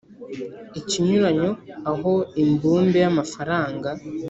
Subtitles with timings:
[0.79, 1.51] ikinyuranyo
[1.91, 2.13] aho
[2.43, 3.89] imbumbe y amafaranga